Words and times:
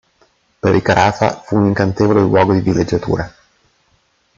Per 0.65 0.71
i 0.79 0.81
Carafa 0.87 1.41
fu 1.43 1.57
un 1.57 1.67
incantevole 1.67 2.21
luogo 2.21 2.53
di 2.53 2.61
villeggiatura. 2.61 3.31